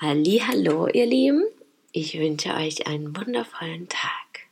Hallo, 0.00 0.86
ihr 0.86 1.06
Lieben. 1.06 1.44
Ich 1.90 2.16
wünsche 2.16 2.54
euch 2.54 2.86
einen 2.86 3.16
wundervollen 3.16 3.88
Tag. 3.88 4.46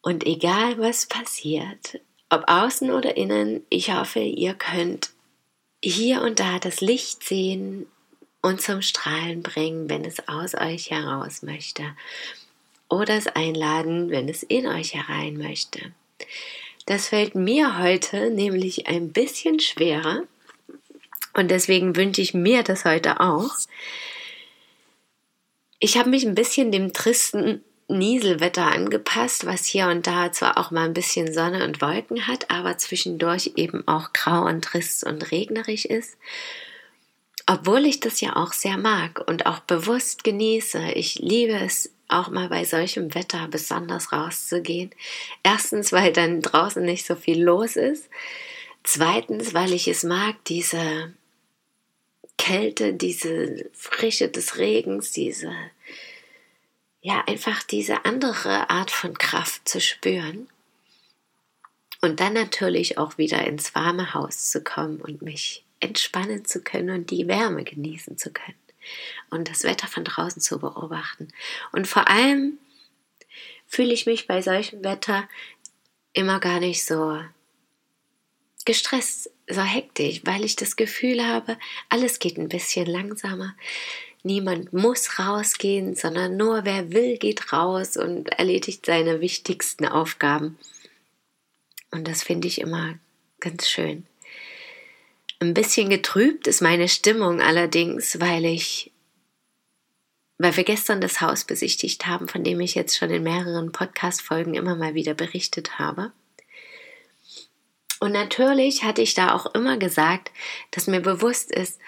Und 0.00 0.24
egal 0.24 0.78
was 0.78 1.04
passiert, 1.04 2.00
ob 2.30 2.44
außen 2.46 2.90
oder 2.90 3.18
innen, 3.18 3.66
ich 3.68 3.92
hoffe, 3.92 4.20
ihr 4.20 4.54
könnt 4.54 5.10
hier 5.84 6.22
und 6.22 6.40
da 6.40 6.58
das 6.58 6.80
Licht 6.80 7.22
sehen 7.22 7.86
und 8.40 8.62
zum 8.62 8.80
Strahlen 8.80 9.42
bringen, 9.42 9.90
wenn 9.90 10.06
es 10.06 10.26
aus 10.26 10.54
euch 10.54 10.90
heraus 10.90 11.42
möchte. 11.42 11.84
Oder 12.88 13.18
es 13.18 13.26
einladen, 13.26 14.08
wenn 14.08 14.30
es 14.30 14.42
in 14.42 14.66
euch 14.66 14.94
herein 14.94 15.36
möchte. 15.36 15.92
Das 16.86 17.08
fällt 17.08 17.34
mir 17.34 17.78
heute 17.78 18.30
nämlich 18.30 18.86
ein 18.86 19.12
bisschen 19.12 19.60
schwerer, 19.60 20.22
und 21.36 21.48
deswegen 21.50 21.96
wünsche 21.96 22.22
ich 22.22 22.34
mir 22.34 22.62
das 22.62 22.84
heute 22.84 23.20
auch. 23.20 23.50
Ich 25.78 25.98
habe 25.98 26.10
mich 26.10 26.26
ein 26.26 26.34
bisschen 26.34 26.72
dem 26.72 26.92
tristen 26.92 27.62
Nieselwetter 27.88 28.66
angepasst, 28.66 29.46
was 29.46 29.66
hier 29.66 29.88
und 29.88 30.06
da 30.06 30.32
zwar 30.32 30.58
auch 30.58 30.70
mal 30.70 30.86
ein 30.86 30.94
bisschen 30.94 31.32
Sonne 31.32 31.64
und 31.64 31.80
Wolken 31.80 32.26
hat, 32.26 32.50
aber 32.50 32.78
zwischendurch 32.78 33.52
eben 33.56 33.86
auch 33.86 34.12
grau 34.12 34.46
und 34.46 34.64
trist 34.64 35.04
und 35.04 35.30
regnerisch 35.30 35.84
ist. 35.84 36.16
Obwohl 37.46 37.86
ich 37.86 38.00
das 38.00 38.20
ja 38.20 38.34
auch 38.34 38.52
sehr 38.52 38.76
mag 38.76 39.22
und 39.28 39.46
auch 39.46 39.60
bewusst 39.60 40.24
genieße. 40.24 40.92
Ich 40.94 41.16
liebe 41.16 41.52
es 41.52 41.92
auch 42.08 42.28
mal 42.28 42.48
bei 42.48 42.64
solchem 42.64 43.14
Wetter 43.14 43.46
besonders 43.48 44.10
rauszugehen. 44.10 44.90
Erstens, 45.44 45.92
weil 45.92 46.12
dann 46.12 46.40
draußen 46.40 46.82
nicht 46.82 47.06
so 47.06 47.14
viel 47.14 47.40
los 47.40 47.76
ist. 47.76 48.08
Zweitens, 48.82 49.54
weil 49.54 49.72
ich 49.72 49.86
es 49.86 50.02
mag, 50.02 50.36
diese 50.46 51.12
Kälte, 52.38 52.94
diese 52.94 53.70
Frische 53.72 54.28
des 54.28 54.58
Regens, 54.58 55.12
diese, 55.12 55.52
ja, 57.00 57.24
einfach 57.26 57.62
diese 57.62 58.04
andere 58.04 58.70
Art 58.70 58.90
von 58.90 59.16
Kraft 59.16 59.68
zu 59.68 59.80
spüren. 59.80 60.48
Und 62.02 62.20
dann 62.20 62.34
natürlich 62.34 62.98
auch 62.98 63.18
wieder 63.18 63.46
ins 63.46 63.74
warme 63.74 64.14
Haus 64.14 64.50
zu 64.50 64.62
kommen 64.62 65.00
und 65.00 65.22
mich 65.22 65.64
entspannen 65.80 66.44
zu 66.44 66.62
können 66.62 66.90
und 66.90 67.10
die 67.10 67.26
Wärme 67.26 67.64
genießen 67.64 68.18
zu 68.18 68.30
können 68.32 68.58
und 69.30 69.48
das 69.48 69.64
Wetter 69.64 69.88
von 69.88 70.04
draußen 70.04 70.40
zu 70.40 70.58
beobachten. 70.58 71.28
Und 71.72 71.86
vor 71.86 72.08
allem 72.08 72.58
fühle 73.66 73.92
ich 73.92 74.06
mich 74.06 74.26
bei 74.26 74.42
solchem 74.42 74.84
Wetter 74.84 75.28
immer 76.12 76.40
gar 76.40 76.60
nicht 76.60 76.84
so 76.84 77.20
gestresst, 78.64 79.30
so 79.48 79.62
hektisch, 79.62 80.22
weil 80.24 80.44
ich 80.44 80.56
das 80.56 80.76
Gefühl 80.76 81.24
habe, 81.24 81.56
alles 81.88 82.18
geht 82.18 82.36
ein 82.36 82.48
bisschen 82.48 82.86
langsamer. 82.86 83.54
Niemand 84.22 84.72
muss 84.72 85.18
rausgehen, 85.18 85.94
sondern 85.94 86.36
nur 86.36 86.64
wer 86.64 86.92
will, 86.92 87.16
geht 87.16 87.52
raus 87.52 87.96
und 87.96 88.28
erledigt 88.30 88.84
seine 88.84 89.20
wichtigsten 89.20 89.86
Aufgaben. 89.86 90.58
Und 91.92 92.08
das 92.08 92.24
finde 92.24 92.48
ich 92.48 92.60
immer 92.60 92.98
ganz 93.40 93.68
schön. 93.68 94.04
Ein 95.38 95.54
bisschen 95.54 95.90
getrübt 95.90 96.46
ist 96.46 96.60
meine 96.60 96.88
Stimmung 96.88 97.40
allerdings, 97.40 98.18
weil 98.20 98.44
ich, 98.46 98.90
weil 100.38 100.56
wir 100.56 100.64
gestern 100.64 101.00
das 101.00 101.20
Haus 101.20 101.44
besichtigt 101.44 102.06
haben, 102.06 102.26
von 102.26 102.42
dem 102.42 102.58
ich 102.60 102.74
jetzt 102.74 102.96
schon 102.96 103.10
in 103.10 103.22
mehreren 103.22 103.70
Podcast-Folgen 103.70 104.54
immer 104.54 104.74
mal 104.74 104.94
wieder 104.94 105.14
berichtet 105.14 105.78
habe. 105.78 106.12
Und 108.06 108.12
natürlich 108.12 108.84
hatte 108.84 109.02
ich 109.02 109.14
da 109.14 109.34
auch 109.34 109.52
immer 109.52 109.78
gesagt, 109.78 110.30
dass 110.70 110.86
mir 110.86 111.00
bewusst 111.00 111.50
ist, 111.50 111.80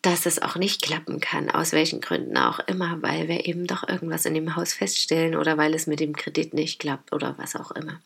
dass 0.00 0.24
es 0.24 0.40
auch 0.40 0.56
nicht 0.56 0.80
klappen 0.80 1.20
kann, 1.20 1.50
aus 1.50 1.72
welchen 1.72 2.00
Gründen 2.00 2.38
auch 2.38 2.60
immer, 2.60 3.02
weil 3.02 3.28
wir 3.28 3.44
eben 3.44 3.66
doch 3.66 3.86
irgendwas 3.86 4.24
in 4.24 4.32
dem 4.32 4.56
Haus 4.56 4.72
feststellen 4.72 5.36
oder 5.36 5.58
weil 5.58 5.74
es 5.74 5.86
mit 5.86 6.00
dem 6.00 6.16
Kredit 6.16 6.54
nicht 6.54 6.78
klappt 6.78 7.12
oder 7.12 7.34
was 7.36 7.56
auch 7.56 7.72
immer. 7.72 8.00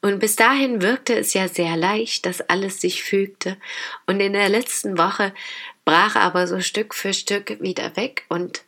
Und 0.00 0.18
bis 0.18 0.34
dahin 0.34 0.80
wirkte 0.80 1.14
es 1.14 1.34
ja 1.34 1.46
sehr 1.46 1.76
leicht, 1.76 2.24
dass 2.24 2.40
alles 2.40 2.80
sich 2.80 3.02
fügte. 3.02 3.58
Und 4.06 4.20
in 4.20 4.32
der 4.32 4.48
letzten 4.48 4.96
Woche 4.96 5.34
brach 5.84 6.16
aber 6.16 6.46
so 6.46 6.60
Stück 6.60 6.94
für 6.94 7.12
Stück 7.12 7.60
wieder 7.60 7.96
weg. 7.96 8.24
Und 8.30 8.64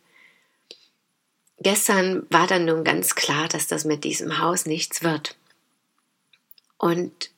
gestern 1.57 2.27
war 2.29 2.45
dann 2.45 2.65
nun 2.65 2.83
ganz 2.83 3.15
klar, 3.15 3.47
dass 3.47 3.65
das 3.65 3.83
mit 3.83 4.03
diesem 4.03 4.37
Haus 4.37 4.67
nichts 4.67 5.01
wird. 5.01 5.37
Und 6.77 7.32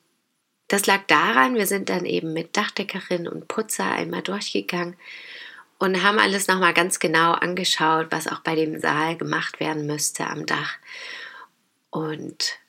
das 0.75 0.87
lag 0.87 1.07
daran, 1.07 1.55
wir 1.55 1.67
sind 1.67 1.87
dann 1.87 2.05
eben 2.05 2.33
mit 2.33 2.57
Dachdeckerin 2.57 3.29
und 3.29 3.47
Putzer 3.47 3.89
einmal 3.89 4.21
durchgegangen 4.21 4.97
und 5.79 6.03
haben 6.03 6.19
alles 6.19 6.49
nochmal 6.49 6.73
ganz 6.73 6.99
genau 6.99 7.31
angeschaut, 7.31 8.07
was 8.09 8.27
auch 8.27 8.41
bei 8.41 8.55
dem 8.55 8.77
Saal 8.81 9.15
gemacht 9.15 9.61
werden 9.61 9.87
müsste 9.87 10.27
am 10.27 10.45
Dach. 10.45 10.75
Und 11.91 12.59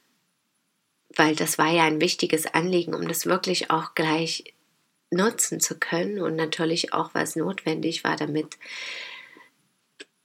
weil 1.17 1.35
das 1.35 1.59
war 1.59 1.73
ja 1.73 1.83
ein 1.83 2.01
wichtiges 2.01 2.47
Anliegen, 2.47 2.95
um 2.95 3.09
das 3.09 3.27
wirklich 3.27 3.73
auch 3.73 3.97
gleich 3.97 4.55
nutzen 5.11 5.59
zu 5.59 5.77
können 5.77 6.21
und 6.21 6.37
natürlich 6.37 6.93
auch 6.93 7.11
was 7.13 7.35
notwendig 7.35 8.05
war, 8.05 8.15
damit 8.15 8.57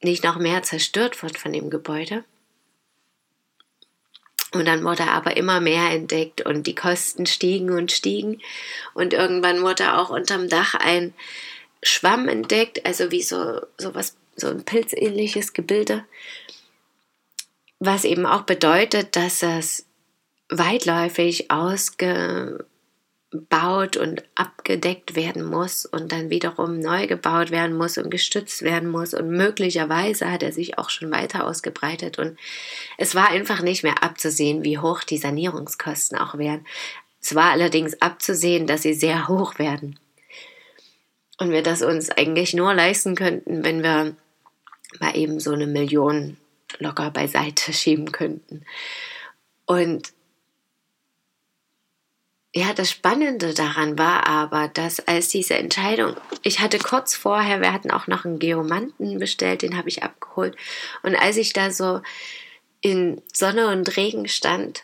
nicht 0.04 0.24
noch 0.24 0.38
mehr 0.38 0.62
zerstört 0.62 1.24
wird 1.24 1.36
von 1.36 1.52
dem 1.52 1.72
Gebäude. 1.72 2.26
Und 4.54 4.66
dann 4.66 4.84
wurde 4.84 5.08
aber 5.08 5.38
immer 5.38 5.62
mehr 5.62 5.92
entdeckt 5.92 6.46
und 6.46 6.68
die 6.68 6.76
Kosten 6.76 7.26
stiegen 7.26 7.72
und 7.72 7.92
stiegen. 7.92 8.42
Und 8.94 9.14
irgendwann 9.14 9.62
wurde 9.62 9.98
auch 9.98 10.10
unterm 10.10 10.50
Dach 10.50 10.76
ein 10.76 11.14
Schwamm 11.84 12.28
entdeckt, 12.28 12.86
also 12.86 13.12
wie 13.12 13.22
so, 13.24 13.62
so 13.78 13.96
was, 13.96 14.18
so 14.36 14.48
ein 14.48 14.64
pilzähnliches 14.64 15.54
Gebilde, 15.54 16.06
was 17.80 18.04
eben 18.04 18.26
auch 18.26 18.44
bedeutet, 18.44 19.16
dass 19.16 19.42
es 19.42 19.86
weitläufig 20.50 21.50
ausge, 21.50 22.66
baut 23.32 23.96
und 23.96 24.24
abgedeckt 24.36 25.16
werden 25.16 25.46
muss 25.46 25.86
und 25.86 26.12
dann 26.12 26.30
wiederum 26.30 26.80
neu 26.80 27.08
gebaut 27.08 27.50
werden 27.50 27.78
muss 27.78 27.98
und 27.98 28.10
gestützt 28.10 28.62
werden 28.62 28.90
muss 28.90 29.14
und 29.14 29.30
möglicherweise 29.30 30.30
hat 30.30 30.44
er 30.44 30.52
sich 30.52 30.78
auch 30.78 30.90
schon 30.90 31.12
weiter 31.12 31.46
ausgebreitet 31.46 32.20
und 32.20 32.38
es 32.98 33.16
war 33.16 33.30
einfach 33.30 33.62
nicht 33.62 33.84
mehr 33.84 34.04
abzusehen, 34.04 34.64
wie 34.66 34.80
hoch 34.80 35.04
die 35.04 35.18
Sanierungskosten 35.18 36.18
auch 36.18 36.38
wären. 36.38 36.66
Es 37.22 37.34
war 37.34 37.52
allerdings 37.52 38.02
abzusehen, 38.02 38.68
dass 38.68 38.82
sie 38.82 38.94
sehr 38.94 39.30
hoch 39.30 39.60
werden 39.60 39.98
und 41.38 41.52
wir 41.52 41.64
das 41.64 41.82
uns 41.82 42.10
eigentlich 42.10 42.54
nur 42.54 42.74
leisten 42.74 43.16
könnten, 43.16 43.64
wenn 43.64 43.82
wir 43.82 44.16
mal 45.00 45.16
eben 45.16 45.40
so 45.40 45.54
eine 45.54 45.68
Million 45.68 46.38
locker 46.80 47.12
beiseite 47.12 47.72
schieben 47.74 48.12
könnten. 48.12 48.66
Und 49.66 50.12
ja, 52.54 52.74
das 52.74 52.92
Spannende 52.92 53.54
daran 53.54 53.98
war 53.98 54.28
aber, 54.28 54.68
dass 54.68 55.08
als 55.08 55.30
diese 55.30 55.56
Entscheidung, 55.56 56.18
ich 56.44 56.60
hatte 56.60 56.80
kurz 56.80 57.16
vorher, 57.16 57.62
wir 57.62 57.72
hatten 57.72 57.92
auch 57.92 58.08
noch 58.08 58.26
einen 58.26 58.40
Geomanten 58.40 59.20
bestellt, 59.20 59.62
den 59.62 59.78
habe 59.78 59.88
ich 59.88 60.04
abgeholt. 60.04 60.58
Und 61.02 61.16
als 61.16 61.38
ich 61.38 61.54
da 61.54 61.72
so 61.72 62.02
in 62.82 63.22
Sonne 63.32 63.68
und 63.68 63.96
Regen 63.96 64.28
stand, 64.28 64.82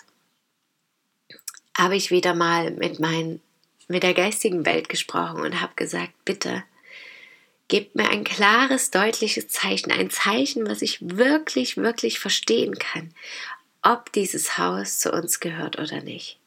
habe 1.78 1.98
ich 1.98 2.10
wieder 2.10 2.34
mal 2.34 2.72
mit 2.72 3.00
meinen, 3.00 3.42
mit 3.90 4.04
der 4.04 4.13
geistigen 4.13 4.66
Welt 4.66 4.88
gesprochen 4.88 5.42
und 5.42 5.60
habe 5.60 5.74
gesagt, 5.75 6.13
bitte, 6.24 6.63
gebt 7.68 7.96
mir 7.96 8.10
ein 8.10 8.24
klares, 8.24 8.92
deutliches 8.92 9.50
Zeichen, 9.50 9.92
ein 9.92 10.10
Zeichen, 10.10 10.70
was 10.70 10.81
ich 10.81 11.00
wirklich, 11.02 11.75
wirklich 11.75 12.20
verstehen 12.20 12.80
kann, 12.80 13.13
ob 13.81 14.13
dieses 14.13 14.58
Haus 14.58 15.00
zu 15.00 15.12
uns 15.12 15.42
gehört 15.42 15.78
oder 15.78 16.02
nicht. 16.02 16.40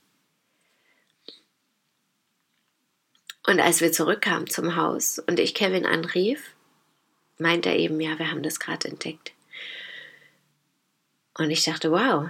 Und 3.46 3.60
als 3.60 3.80
wir 3.80 3.92
zurückkamen 3.92 4.48
zum 4.48 4.76
Haus 4.76 5.18
und 5.18 5.40
ich 5.40 5.54
Kevin 5.54 5.86
anrief, 5.86 6.54
meint 7.38 7.66
er 7.66 7.76
eben, 7.76 8.00
ja, 8.00 8.18
wir 8.18 8.30
haben 8.30 8.42
das 8.42 8.60
gerade 8.60 8.88
entdeckt. 8.88 9.32
Und 11.36 11.50
ich 11.50 11.64
dachte, 11.64 11.90
wow, 11.90 12.28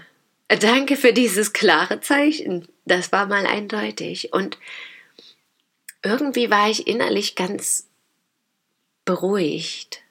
danke 0.49 0.97
für 0.97 1.12
dieses 1.12 1.53
klare 1.53 2.01
Zeichen. 2.01 2.69
Das 2.85 3.12
war 3.12 3.27
mal 3.27 3.47
eindeutig. 3.47 4.33
Und 4.33 4.59
irgendwie 6.03 6.51
war 6.51 6.71
ich 6.71 6.87
innerlich 6.87 7.35
ganz 7.35 7.89
beruhigt 9.05 10.03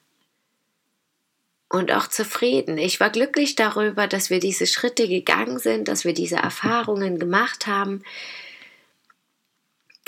und 1.70 1.92
auch 1.92 2.08
zufrieden. 2.08 2.76
Ich 2.78 3.00
war 3.00 3.10
glücklich 3.10 3.54
darüber, 3.54 4.06
dass 4.06 4.28
wir 4.28 4.40
diese 4.40 4.66
Schritte 4.66 5.08
gegangen 5.08 5.58
sind, 5.58 5.88
dass 5.88 6.04
wir 6.04 6.12
diese 6.12 6.36
Erfahrungen 6.36 7.18
gemacht 7.18 7.66
haben, 7.66 8.02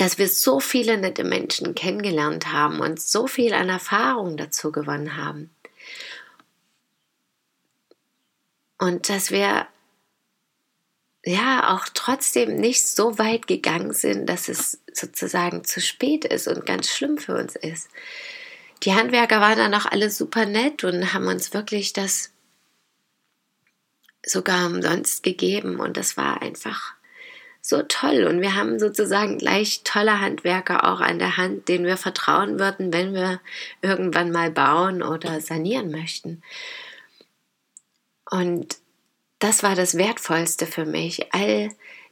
dass 0.02 0.18
wir 0.18 0.26
so 0.26 0.58
viele 0.58 0.98
nette 0.98 1.22
Menschen 1.22 1.76
kennengelernt 1.76 2.50
haben 2.52 2.80
und 2.80 3.00
so 3.00 3.28
viel 3.28 3.54
an 3.54 3.68
Erfahrung 3.68 4.36
dazu 4.36 4.72
gewonnen 4.72 5.16
haben. 5.16 5.54
Und 8.80 9.08
dass 9.08 9.30
wir 9.30 9.68
ja 11.24 11.72
auch 11.72 11.86
trotzdem 11.94 12.56
nicht 12.56 12.84
so 12.84 13.16
weit 13.16 13.46
gegangen 13.46 13.92
sind, 13.92 14.26
dass 14.26 14.48
es 14.48 14.80
sozusagen 14.92 15.62
zu 15.62 15.80
spät 15.80 16.24
ist 16.24 16.48
und 16.48 16.66
ganz 16.66 16.88
schlimm 16.88 17.16
für 17.16 17.36
uns 17.36 17.54
ist. 17.54 17.88
Die 18.82 18.94
Handwerker 18.94 19.40
waren 19.40 19.58
dann 19.58 19.74
auch 19.74 19.86
alle 19.86 20.10
super 20.10 20.46
nett 20.46 20.82
und 20.82 21.14
haben 21.14 21.28
uns 21.28 21.54
wirklich 21.54 21.92
das 21.92 22.32
sogar 24.26 24.66
umsonst 24.66 25.22
gegeben 25.22 25.78
und 25.78 25.96
das 25.96 26.16
war 26.16 26.42
einfach 26.42 26.94
so 27.64 27.80
toll 27.82 28.24
und 28.24 28.40
wir 28.40 28.56
haben 28.56 28.80
sozusagen 28.80 29.38
gleich 29.38 29.82
tolle 29.84 30.20
Handwerker 30.20 30.92
auch 30.92 31.00
an 31.00 31.20
der 31.20 31.36
Hand, 31.36 31.68
denen 31.68 31.86
wir 31.86 31.96
vertrauen 31.96 32.58
würden, 32.58 32.92
wenn 32.92 33.14
wir 33.14 33.40
irgendwann 33.82 34.32
mal 34.32 34.50
bauen 34.50 35.02
oder 35.02 35.40
sanieren 35.40 35.92
möchten. 35.92 36.42
Und 38.28 38.78
das 39.38 39.62
war 39.62 39.76
das 39.76 39.96
Wertvollste 39.96 40.66
für 40.66 40.84
mich, 40.84 41.32
all 41.32 41.70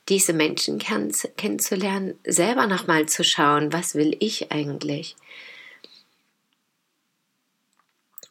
diese 0.08 0.32
Menschen 0.32 0.78
kennenzulernen, 0.78 2.18
selber 2.24 2.66
nochmal 2.66 3.06
zu 3.06 3.24
schauen, 3.24 3.72
was 3.72 3.96
will 3.96 4.16
ich 4.20 4.52
eigentlich? 4.52 5.16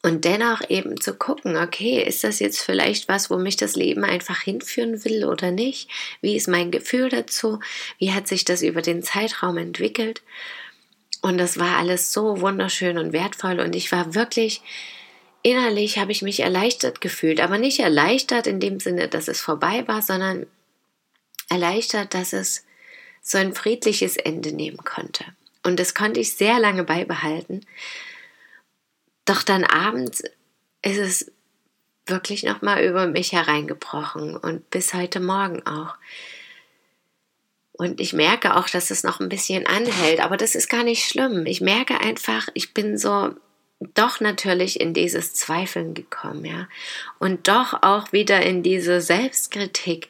Und 0.02 0.24
dennoch 0.24 0.62
eben 0.70 0.98
zu 0.98 1.14
gucken, 1.14 1.56
okay, 1.56 2.02
ist 2.02 2.24
das 2.24 2.38
jetzt 2.38 2.62
vielleicht 2.62 3.08
was, 3.08 3.28
wo 3.28 3.36
mich 3.36 3.56
das 3.56 3.76
Leben 3.76 4.02
einfach 4.02 4.40
hinführen 4.40 5.04
will 5.04 5.26
oder 5.26 5.50
nicht? 5.50 5.90
Wie 6.22 6.36
ist 6.36 6.48
mein 6.48 6.70
Gefühl 6.70 7.10
dazu? 7.10 7.60
Wie 7.98 8.12
hat 8.12 8.26
sich 8.26 8.46
das 8.46 8.62
über 8.62 8.80
den 8.80 9.02
Zeitraum 9.02 9.58
entwickelt? 9.58 10.22
Und 11.20 11.36
das 11.36 11.58
war 11.58 11.76
alles 11.76 12.14
so 12.14 12.40
wunderschön 12.40 12.96
und 12.96 13.12
wertvoll 13.12 13.60
und 13.60 13.76
ich 13.76 13.92
war 13.92 14.14
wirklich 14.14 14.62
innerlich 15.42 15.98
habe 15.98 16.12
ich 16.12 16.22
mich 16.22 16.40
erleichtert 16.40 17.00
gefühlt, 17.00 17.40
aber 17.40 17.58
nicht 17.58 17.80
erleichtert 17.80 18.46
in 18.46 18.60
dem 18.60 18.80
Sinne, 18.80 19.08
dass 19.08 19.28
es 19.28 19.40
vorbei 19.40 19.86
war, 19.86 20.02
sondern 20.02 20.46
erleichtert, 21.48 22.14
dass 22.14 22.32
es 22.32 22.64
so 23.22 23.38
ein 23.38 23.54
friedliches 23.54 24.16
Ende 24.16 24.52
nehmen 24.52 24.78
konnte. 24.78 25.24
Und 25.62 25.78
das 25.78 25.94
konnte 25.94 26.20
ich 26.20 26.36
sehr 26.36 26.58
lange 26.58 26.84
beibehalten. 26.84 27.66
Doch 29.30 29.44
dann 29.44 29.62
abends 29.62 30.24
ist 30.82 30.98
es 30.98 31.32
wirklich 32.04 32.42
nochmal 32.42 32.82
über 32.82 33.06
mich 33.06 33.30
hereingebrochen 33.30 34.36
und 34.36 34.68
bis 34.70 34.92
heute 34.92 35.20
Morgen 35.20 35.64
auch. 35.68 35.94
Und 37.70 38.00
ich 38.00 38.12
merke 38.12 38.56
auch, 38.56 38.68
dass 38.68 38.90
es 38.90 39.04
noch 39.04 39.20
ein 39.20 39.28
bisschen 39.28 39.68
anhält, 39.68 40.18
aber 40.18 40.36
das 40.36 40.56
ist 40.56 40.68
gar 40.68 40.82
nicht 40.82 41.06
schlimm. 41.06 41.46
Ich 41.46 41.60
merke 41.60 42.00
einfach, 42.00 42.48
ich 42.54 42.74
bin 42.74 42.98
so 42.98 43.32
doch 43.94 44.18
natürlich 44.18 44.80
in 44.80 44.94
dieses 44.94 45.32
Zweifeln 45.32 45.94
gekommen, 45.94 46.44
ja. 46.44 46.66
Und 47.20 47.46
doch 47.46 47.84
auch 47.84 48.10
wieder 48.10 48.42
in 48.42 48.64
diese 48.64 49.00
Selbstkritik, 49.00 50.08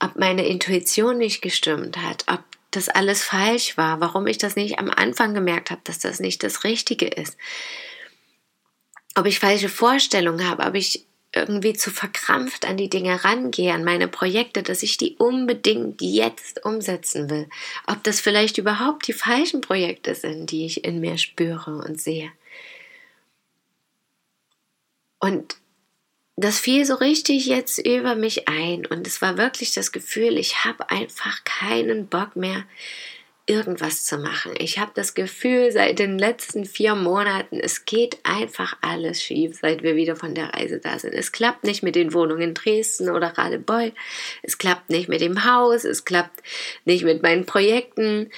ob 0.00 0.16
meine 0.16 0.48
Intuition 0.48 1.16
nicht 1.16 1.42
gestimmt 1.42 1.96
hat, 1.98 2.24
ob 2.26 2.42
das 2.72 2.88
alles 2.88 3.22
falsch 3.22 3.76
war, 3.76 4.00
warum 4.00 4.26
ich 4.26 4.38
das 4.38 4.56
nicht 4.56 4.80
am 4.80 4.90
Anfang 4.90 5.32
gemerkt 5.32 5.70
habe, 5.70 5.82
dass 5.84 6.00
das 6.00 6.18
nicht 6.18 6.42
das 6.42 6.64
Richtige 6.64 7.06
ist. 7.06 7.38
Ob 9.14 9.26
ich 9.26 9.38
falsche 9.38 9.68
Vorstellungen 9.68 10.48
habe, 10.48 10.64
ob 10.64 10.74
ich 10.74 11.06
irgendwie 11.34 11.72
zu 11.72 11.90
verkrampft 11.90 12.66
an 12.66 12.76
die 12.76 12.90
Dinge 12.90 13.24
rangehe, 13.24 13.72
an 13.72 13.84
meine 13.84 14.06
Projekte, 14.06 14.62
dass 14.62 14.82
ich 14.82 14.98
die 14.98 15.16
unbedingt 15.16 16.02
jetzt 16.02 16.64
umsetzen 16.64 17.30
will. 17.30 17.48
Ob 17.86 18.02
das 18.04 18.20
vielleicht 18.20 18.58
überhaupt 18.58 19.06
die 19.08 19.14
falschen 19.14 19.62
Projekte 19.62 20.14
sind, 20.14 20.50
die 20.50 20.66
ich 20.66 20.84
in 20.84 21.00
mir 21.00 21.16
spüre 21.16 21.76
und 21.76 22.00
sehe. 22.00 22.30
Und 25.20 25.56
das 26.36 26.58
fiel 26.58 26.84
so 26.84 26.94
richtig 26.94 27.46
jetzt 27.46 27.78
über 27.78 28.14
mich 28.14 28.48
ein 28.48 28.84
und 28.86 29.06
es 29.06 29.22
war 29.22 29.38
wirklich 29.38 29.72
das 29.72 29.92
Gefühl, 29.92 30.36
ich 30.38 30.64
habe 30.64 30.90
einfach 30.90 31.44
keinen 31.44 32.08
Bock 32.08 32.36
mehr, 32.36 32.64
irgendwas 33.46 34.04
zu 34.04 34.18
machen. 34.18 34.54
Ich 34.58 34.78
habe 34.78 34.92
das 34.94 35.14
Gefühl, 35.14 35.72
seit 35.72 35.98
den 35.98 36.18
letzten 36.18 36.64
vier 36.64 36.94
Monaten, 36.94 37.58
es 37.58 37.84
geht 37.84 38.18
einfach 38.22 38.76
alles 38.80 39.22
schief, 39.22 39.58
seit 39.60 39.82
wir 39.82 39.96
wieder 39.96 40.16
von 40.16 40.34
der 40.34 40.54
Reise 40.54 40.78
da 40.78 40.98
sind. 40.98 41.12
Es 41.12 41.32
klappt 41.32 41.64
nicht 41.64 41.82
mit 41.82 41.96
den 41.96 42.14
Wohnungen 42.14 42.42
in 42.42 42.54
Dresden 42.54 43.10
oder 43.10 43.36
Radebeul, 43.36 43.92
es 44.42 44.58
klappt 44.58 44.90
nicht 44.90 45.08
mit 45.08 45.20
dem 45.20 45.44
Haus, 45.44 45.84
es 45.84 46.04
klappt 46.04 46.42
nicht 46.84 47.04
mit 47.04 47.22
meinen 47.22 47.46
Projekten 47.46 48.30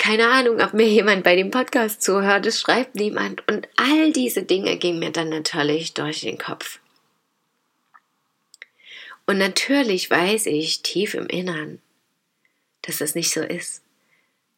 keine 0.00 0.30
Ahnung, 0.30 0.62
ob 0.62 0.72
mir 0.72 0.88
jemand 0.88 1.24
bei 1.24 1.36
dem 1.36 1.50
Podcast 1.50 2.00
zuhört, 2.00 2.46
es 2.46 2.58
schreibt 2.58 2.94
niemand. 2.94 3.46
Und 3.46 3.68
all 3.76 4.12
diese 4.12 4.42
Dinge 4.42 4.78
gingen 4.78 4.98
mir 4.98 5.10
dann 5.10 5.28
natürlich 5.28 5.92
durch 5.92 6.22
den 6.22 6.38
Kopf. 6.38 6.80
Und 9.26 9.36
natürlich 9.36 10.10
weiß 10.10 10.46
ich 10.46 10.80
tief 10.82 11.12
im 11.12 11.26
Innern, 11.26 11.82
dass 12.80 13.02
es 13.02 13.14
nicht 13.14 13.30
so 13.30 13.42
ist. 13.42 13.82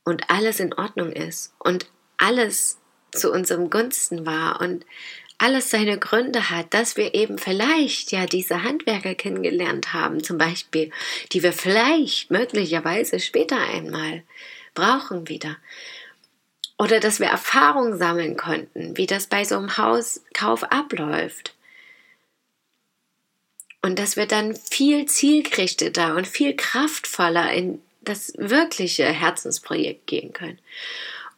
Und 0.05 0.31
alles 0.31 0.61
in 0.61 0.75
Ordnung 0.75 1.13
ist. 1.13 1.55
Und 1.59 1.87
alles 2.17 2.79
zu 3.13 3.31
unserem 3.31 3.71
Gunsten 3.71 4.27
war. 4.27 4.61
Und 4.61 4.85
alles 5.39 5.71
seine 5.71 5.99
Gründe 5.99 6.51
hat, 6.51 6.73
dass 6.73 6.97
wir 6.97 7.15
eben 7.15 7.37
vielleicht 7.37 8.13
ja 8.13 8.27
diese 8.27 8.63
Handwerker 8.63 9.17
kennengelernt 9.17 9.93
haben, 9.93 10.23
zum 10.23 10.39
Beispiel, 10.39 10.93
die 11.33 11.43
wir 11.43 11.53
vielleicht 11.53 12.31
möglicherweise 12.31 13.19
später 13.19 13.59
einmal 13.59 14.23
brauchen 14.75 15.29
wieder. 15.29 15.57
Oder 16.79 17.01
dass 17.01 17.19
wir 17.19 17.27
Erfahrung 17.27 17.97
sammeln 17.97 18.37
konnten, 18.37 18.97
wie 18.97 19.07
das 19.07 19.27
bei 19.27 19.45
so 19.45 19.57
einem 19.57 19.77
Hauskauf 19.77 20.63
abläuft. 20.65 21.55
Und 23.83 23.99
dass 23.99 24.17
wir 24.17 24.27
dann 24.27 24.55
viel 24.55 25.07
zielgerichteter 25.07 26.15
und 26.15 26.29
viel 26.29 26.55
kraftvoller 26.55 27.53
in 27.53 27.83
das 28.05 28.33
wirkliche 28.37 29.07
Herzensprojekt 29.07 30.07
gehen 30.07 30.33
können. 30.33 30.59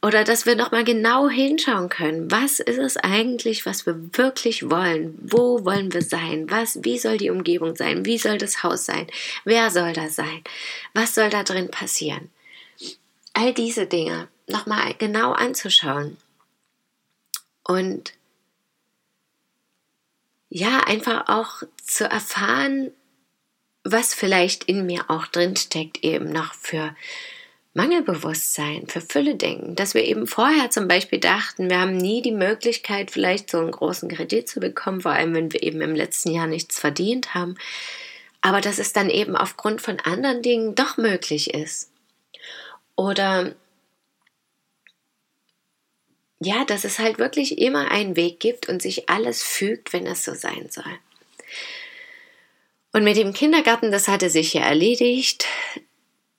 Oder 0.02 0.24
dass 0.24 0.44
wir 0.44 0.54
nochmal 0.54 0.84
genau 0.84 1.30
hinschauen 1.30 1.88
können, 1.88 2.30
was 2.30 2.60
ist 2.60 2.78
es 2.78 2.98
eigentlich, 2.98 3.64
was 3.64 3.86
wir 3.86 3.96
wirklich 4.18 4.70
wollen? 4.70 5.18
Wo 5.22 5.64
wollen 5.64 5.94
wir 5.94 6.02
sein? 6.02 6.50
Was, 6.50 6.84
wie 6.84 6.98
soll 6.98 7.16
die 7.16 7.30
Umgebung 7.30 7.74
sein? 7.74 8.04
Wie 8.04 8.18
soll 8.18 8.36
das 8.36 8.62
Haus 8.62 8.84
sein? 8.84 9.06
Wer 9.44 9.70
soll 9.70 9.94
da 9.94 10.10
sein? 10.10 10.42
Was 10.92 11.14
soll 11.14 11.30
da 11.30 11.42
drin 11.42 11.70
passieren? 11.70 12.30
all 13.34 13.52
diese 13.52 13.86
Dinge 13.86 14.28
nochmal 14.46 14.94
genau 14.94 15.32
anzuschauen. 15.32 16.16
Und 17.64 18.14
ja, 20.48 20.80
einfach 20.80 21.28
auch 21.28 21.62
zu 21.84 22.08
erfahren, 22.08 22.92
was 23.84 24.14
vielleicht 24.14 24.64
in 24.64 24.86
mir 24.86 25.10
auch 25.10 25.26
drin 25.26 25.56
steckt, 25.56 26.02
eben 26.02 26.30
noch 26.30 26.54
für 26.54 26.96
Mangelbewusstsein, 27.74 28.86
für 28.86 29.00
Fülle 29.00 29.34
denken, 29.34 29.74
dass 29.74 29.94
wir 29.94 30.04
eben 30.04 30.26
vorher 30.26 30.70
zum 30.70 30.88
Beispiel 30.88 31.18
dachten, 31.18 31.68
wir 31.68 31.80
haben 31.80 31.96
nie 31.96 32.22
die 32.22 32.32
Möglichkeit, 32.32 33.10
vielleicht 33.10 33.50
so 33.50 33.58
einen 33.58 33.72
großen 33.72 34.08
Kredit 34.08 34.48
zu 34.48 34.60
bekommen, 34.60 35.00
vor 35.00 35.12
allem 35.12 35.34
wenn 35.34 35.52
wir 35.52 35.62
eben 35.62 35.80
im 35.80 35.94
letzten 35.94 36.30
Jahr 36.30 36.46
nichts 36.46 36.78
verdient 36.78 37.34
haben, 37.34 37.56
aber 38.40 38.60
dass 38.60 38.78
es 38.78 38.92
dann 38.92 39.10
eben 39.10 39.36
aufgrund 39.36 39.82
von 39.82 39.98
anderen 40.00 40.40
Dingen 40.40 40.74
doch 40.74 40.96
möglich 40.96 41.52
ist. 41.52 41.90
Oder 42.96 43.54
ja, 46.40 46.64
dass 46.64 46.84
es 46.84 46.98
halt 46.98 47.18
wirklich 47.18 47.58
immer 47.58 47.90
einen 47.90 48.16
Weg 48.16 48.38
gibt 48.38 48.68
und 48.68 48.82
sich 48.82 49.08
alles 49.08 49.42
fügt, 49.42 49.92
wenn 49.92 50.06
es 50.06 50.24
so 50.24 50.34
sein 50.34 50.68
soll. 50.70 50.84
Und 52.94 53.02
mit 53.02 53.16
dem 53.16 53.32
Kindergarten, 53.32 53.90
das 53.90 54.06
hatte 54.06 54.30
sich 54.30 54.54
ja 54.54 54.62
erledigt, 54.62 55.46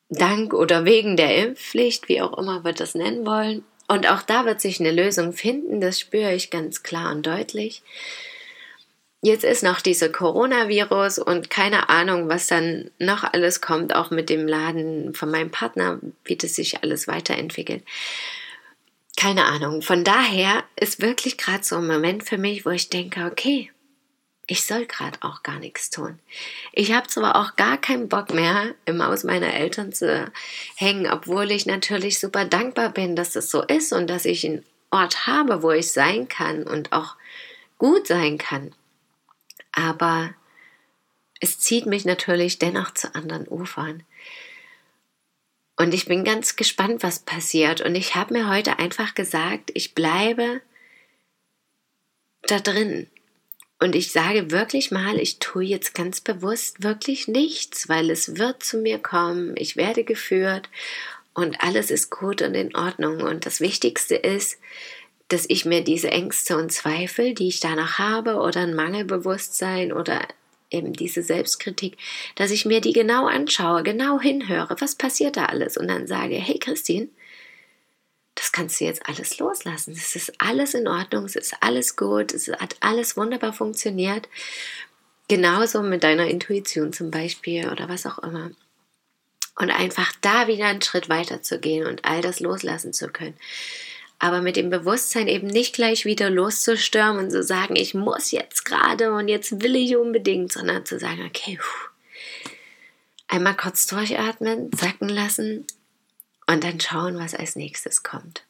dank 0.07 0.53
oder 0.53 0.85
wegen 0.85 1.17
der 1.17 1.35
Impfpflicht, 1.35 2.07
wie 2.07 2.21
auch 2.21 2.37
immer 2.37 2.63
wir 2.63 2.71
das 2.71 2.95
nennen 2.95 3.25
wollen. 3.25 3.65
Und 3.89 4.09
auch 4.09 4.21
da 4.21 4.45
wird 4.45 4.61
sich 4.61 4.79
eine 4.79 4.93
Lösung 4.93 5.33
finden, 5.33 5.81
das 5.81 5.99
spüre 5.99 6.33
ich 6.33 6.51
ganz 6.51 6.81
klar 6.81 7.11
und 7.11 7.27
deutlich. 7.27 7.83
Jetzt 9.21 9.43
ist 9.43 9.63
noch 9.63 9.81
dieser 9.81 10.07
Coronavirus 10.07 11.19
und 11.19 11.49
keine 11.49 11.89
Ahnung, 11.89 12.29
was 12.29 12.47
dann 12.47 12.89
noch 12.99 13.25
alles 13.25 13.59
kommt, 13.59 13.93
auch 13.93 14.09
mit 14.09 14.29
dem 14.29 14.47
Laden 14.47 15.13
von 15.13 15.29
meinem 15.29 15.51
Partner, 15.51 15.99
wie 16.23 16.37
das 16.37 16.55
sich 16.55 16.81
alles 16.81 17.05
weiterentwickelt. 17.09 17.83
Keine 19.17 19.43
Ahnung. 19.43 19.81
Von 19.81 20.05
daher 20.05 20.63
ist 20.77 21.01
wirklich 21.01 21.37
gerade 21.37 21.65
so 21.65 21.75
ein 21.75 21.87
Moment 21.87 22.23
für 22.23 22.37
mich, 22.37 22.65
wo 22.65 22.69
ich 22.69 22.89
denke, 22.89 23.25
okay, 23.25 23.71
ich 24.47 24.65
soll 24.65 24.85
gerade 24.85 25.17
auch 25.21 25.43
gar 25.43 25.59
nichts 25.59 25.89
tun. 25.89 26.19
Ich 26.71 26.91
habe 26.93 27.07
zwar 27.07 27.35
auch 27.35 27.55
gar 27.55 27.77
keinen 27.77 28.09
Bock 28.09 28.33
mehr, 28.33 28.75
im 28.85 29.03
Haus 29.03 29.23
meiner 29.23 29.53
Eltern 29.53 29.91
zu 29.91 30.31
hängen, 30.75 31.11
obwohl 31.11 31.51
ich 31.51 31.65
natürlich 31.65 32.19
super 32.19 32.45
dankbar 32.45 32.89
bin, 32.89 33.15
dass 33.15 33.31
das 33.31 33.49
so 33.49 33.63
ist 33.63 33.91
und 33.91 34.07
dass 34.07 34.25
ich 34.25 34.45
einen 34.45 34.63
Ort 34.91 35.25
habe, 35.25 35.63
wo 35.63 35.71
ich 35.71 35.91
sein 35.91 36.27
kann 36.27 36.63
und 36.63 36.93
auch 36.93 37.15
gut 37.77 38.07
sein 38.07 38.37
kann. 38.37 38.73
Aber 39.71 40.33
es 41.39 41.59
zieht 41.59 41.85
mich 41.85 42.05
natürlich 42.05 42.59
dennoch 42.59 42.93
zu 42.93 43.13
anderen 43.15 43.47
Ufern. 43.47 44.03
Und 45.77 45.93
ich 45.93 46.05
bin 46.05 46.23
ganz 46.23 46.55
gespannt, 46.55 47.03
was 47.03 47.19
passiert. 47.19 47.81
Und 47.81 47.95
ich 47.95 48.15
habe 48.15 48.33
mir 48.33 48.49
heute 48.49 48.79
einfach 48.79 49.13
gesagt, 49.13 49.71
ich 49.73 49.93
bleibe 49.93 50.61
da 52.43 52.59
drin. 52.59 53.07
Und 53.79 53.95
ich 53.95 54.11
sage 54.11 54.51
wirklich 54.51 54.91
mal, 54.91 55.19
ich 55.19 55.39
tue 55.39 55.65
jetzt 55.65 55.93
ganz 55.93 56.21
bewusst 56.21 56.83
wirklich 56.83 57.27
nichts, 57.27 57.89
weil 57.89 58.09
es 58.09 58.37
wird 58.37 58.63
zu 58.63 58.77
mir 58.77 58.99
kommen, 58.99 59.55
ich 59.57 59.75
werde 59.75 60.03
geführt 60.03 60.69
und 61.33 61.61
alles 61.61 61.91
ist 61.91 62.09
gut 62.09 62.41
und 62.41 62.55
in 62.55 62.75
Ordnung. 62.75 63.21
Und 63.21 63.45
das 63.45 63.59
Wichtigste 63.59 64.15
ist, 64.15 64.57
dass 65.27 65.45
ich 65.49 65.65
mir 65.65 65.83
diese 65.83 66.09
Ängste 66.09 66.57
und 66.57 66.71
Zweifel, 66.71 67.33
die 67.33 67.47
ich 67.47 67.59
danach 67.59 67.99
habe, 67.99 68.35
oder 68.35 68.61
ein 68.61 68.75
Mangelbewusstsein 68.75 69.91
oder 69.91 70.21
eben 70.69 70.93
diese 70.93 71.21
Selbstkritik, 71.21 71.97
dass 72.35 72.51
ich 72.51 72.65
mir 72.65 72.81
die 72.81 72.93
genau 72.93 73.27
anschaue, 73.27 73.83
genau 73.83 74.19
hinhöre, 74.19 74.75
was 74.79 74.95
passiert 74.95 75.37
da 75.37 75.45
alles 75.45 75.77
und 75.77 75.87
dann 75.87 76.07
sage, 76.07 76.35
hey 76.35 76.59
Christine, 76.59 77.07
das 78.45 78.51
kannst 78.51 78.79
du 78.79 78.85
jetzt 78.85 79.09
alles 79.09 79.39
loslassen. 79.39 79.93
Es 79.97 80.15
ist 80.15 80.33
alles 80.37 80.75
in 80.75 80.87
Ordnung, 80.87 81.25
es 81.25 81.35
ist 81.35 81.55
alles 81.61 81.95
gut, 81.95 82.31
es 82.31 82.47
hat 82.47 82.75
alles 82.79 83.17
wunderbar 83.17 83.53
funktioniert. 83.53 84.29
Genauso 85.27 85.81
mit 85.81 86.03
deiner 86.03 86.27
Intuition 86.27 86.93
zum 86.93 87.09
Beispiel 87.09 87.67
oder 87.69 87.89
was 87.89 88.05
auch 88.05 88.19
immer. 88.19 88.51
Und 89.57 89.71
einfach 89.71 90.13
da 90.21 90.47
wieder 90.47 90.67
einen 90.67 90.83
Schritt 90.83 91.09
weiter 91.09 91.41
zu 91.41 91.59
gehen 91.59 91.87
und 91.87 92.05
all 92.05 92.21
das 92.21 92.39
loslassen 92.39 92.93
zu 92.93 93.07
können 93.07 93.35
aber 94.17 94.41
mit 94.41 94.55
dem 94.55 94.69
Bewusstsein 94.69 95.27
eben 95.27 95.47
nicht 95.47 95.75
gleich 95.75 96.05
wieder 96.05 96.29
loszustürmen 96.29 97.25
und 97.25 97.31
zu 97.31 97.43
sagen, 97.43 97.75
ich 97.75 97.93
muss 97.93 98.31
jetzt 98.31 98.63
gerade 98.63 99.11
und 99.11 99.27
jetzt 99.27 99.61
will 99.61 99.75
ich 99.75 99.97
unbedingt, 99.97 100.53
sondern 100.53 100.85
zu 100.85 100.97
sagen, 100.97 101.25
okay, 101.27 101.59
puh, 101.61 102.49
einmal 103.27 103.57
kurz 103.57 103.87
durchatmen, 103.87 104.71
sacken 104.73 105.09
lassen 105.09 105.67
und 106.47 106.63
dann 106.63 106.79
schauen, 106.79 107.17
was 107.17 107.35
als 107.35 107.55
nächstes 107.55 108.03
kommt. 108.03 108.45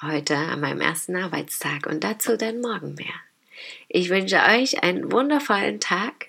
Heute 0.00 0.36
an 0.36 0.60
meinem 0.60 0.80
ersten 0.80 1.16
Arbeitstag 1.16 1.86
und 1.86 2.04
dazu 2.04 2.36
dann 2.36 2.60
morgen 2.60 2.94
mehr. 2.94 3.14
Ich 3.88 4.10
wünsche 4.10 4.38
euch 4.38 4.82
einen 4.82 5.10
wundervollen 5.10 5.80
Tag 5.80 6.28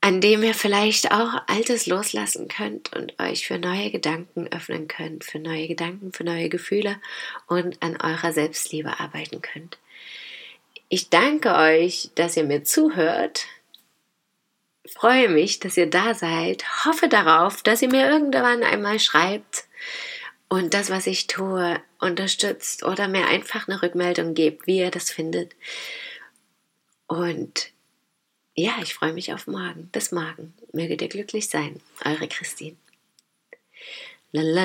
an 0.00 0.20
dem 0.20 0.42
ihr 0.42 0.54
vielleicht 0.54 1.10
auch 1.10 1.42
Altes 1.48 1.86
loslassen 1.86 2.48
könnt 2.48 2.94
und 2.94 3.18
euch 3.20 3.46
für 3.46 3.58
neue 3.58 3.90
Gedanken 3.90 4.48
öffnen 4.48 4.86
könnt, 4.86 5.24
für 5.24 5.38
neue 5.38 5.66
Gedanken, 5.66 6.12
für 6.12 6.24
neue 6.24 6.48
Gefühle 6.48 6.96
und 7.46 7.82
an 7.82 8.00
eurer 8.00 8.32
Selbstliebe 8.32 9.00
arbeiten 9.00 9.42
könnt. 9.42 9.78
Ich 10.88 11.10
danke 11.10 11.54
euch, 11.54 12.10
dass 12.14 12.36
ihr 12.36 12.44
mir 12.44 12.64
zuhört 12.64 13.46
freue 14.92 15.28
mich, 15.28 15.60
dass 15.60 15.76
ihr 15.76 15.88
da 15.88 16.14
seid, 16.14 16.64
hoffe 16.84 17.08
darauf, 17.08 17.62
dass 17.62 17.82
ihr 17.82 17.90
mir 17.90 18.08
irgendwann 18.10 18.62
einmal 18.62 18.98
schreibt 18.98 19.64
und 20.48 20.74
das, 20.74 20.90
was 20.90 21.06
ich 21.06 21.26
tue, 21.26 21.80
unterstützt 22.00 22.82
oder 22.82 23.08
mir 23.08 23.26
einfach 23.26 23.68
eine 23.68 23.82
Rückmeldung 23.82 24.34
gebt, 24.34 24.66
wie 24.66 24.78
ihr 24.78 24.90
das 24.90 25.10
findet. 25.10 25.54
Und 27.06 27.70
ja, 28.54 28.72
ich 28.82 28.94
freue 28.94 29.12
mich 29.12 29.32
auf 29.32 29.46
morgen. 29.46 29.88
Bis 29.92 30.10
morgen. 30.10 30.52
Möge 30.72 30.96
ihr 31.00 31.08
glücklich 31.08 31.48
sein. 31.48 31.80
Eure 32.04 32.26
Christine. 32.28 32.76
la 34.32 34.64